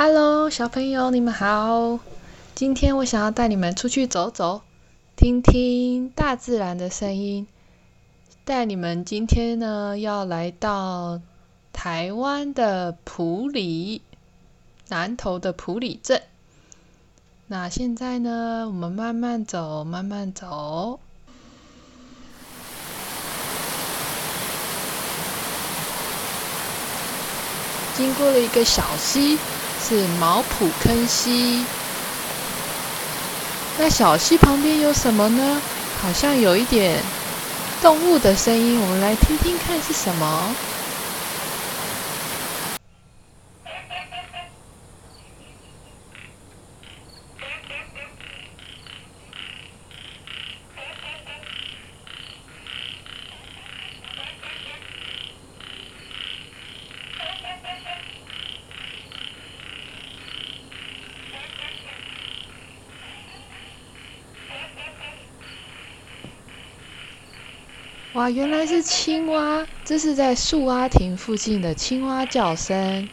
[0.00, 1.98] Hello，小朋友，你们好。
[2.54, 4.62] 今天我想要带你们出去走走，
[5.16, 7.48] 听听大自然的声音。
[8.44, 11.20] 带你们今天呢，要来到
[11.72, 14.02] 台湾的埔里，
[14.86, 16.22] 南投的埔里镇。
[17.48, 21.00] 那现在呢，我们慢慢走，慢慢走。
[27.96, 29.36] 经过了一个小溪。
[29.86, 31.64] 是毛埔坑溪。
[33.78, 35.62] 那小溪旁边有什么呢？
[36.02, 37.02] 好像有一点
[37.80, 40.54] 动物的声音，我们来听听看是什么。
[68.12, 69.66] 哇，原来是青蛙！
[69.84, 73.10] 这是在树蛙亭附近的青蛙叫声。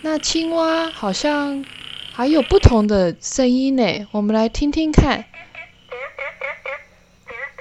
[0.00, 1.66] 那青蛙好像
[2.10, 5.26] 还有不同的声音呢，我们来听听看。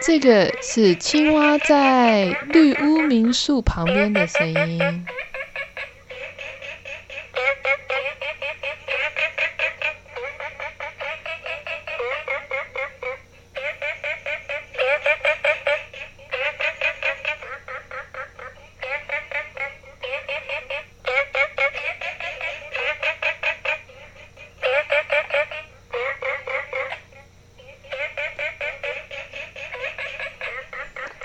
[0.02, 5.06] 这个是青蛙在绿屋民宿旁边的声音。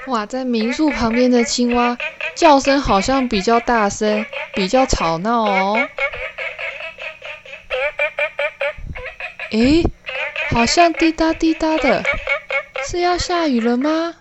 [0.07, 1.97] 哇，在民宿旁边的青蛙
[2.35, 5.89] 叫声好像比较大声，比较吵闹哦。
[9.51, 9.85] 诶，
[10.51, 12.03] 好像滴答滴答的，
[12.87, 14.17] 是要下雨了吗？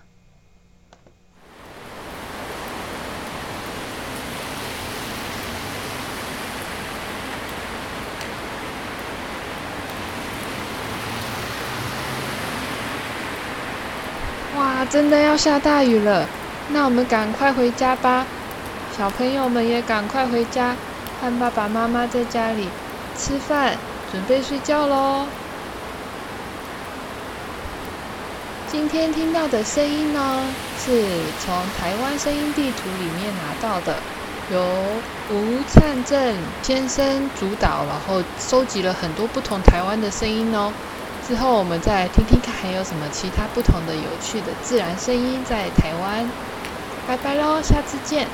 [14.60, 16.28] 哇，真的要下大雨了，
[16.68, 18.26] 那我们赶快回家吧。
[18.94, 20.76] 小朋友们也赶快回家，
[21.18, 22.68] 和爸爸妈妈在家里
[23.16, 23.78] 吃饭，
[24.12, 25.24] 准备睡觉喽。
[28.70, 30.44] 今天听到的声音呢，
[30.84, 31.06] 是
[31.42, 33.96] 从台湾声音地图里面拿到的，
[34.52, 34.62] 由
[35.30, 40.70] 吴灿正先生主导，然后收集了很多不同台湾的声音哦。
[41.30, 46.28] 之后我们再来听听看，还有什么其他不同的有趣的自然声音在台湾。
[47.06, 48.26] 拜拜喽，下次见。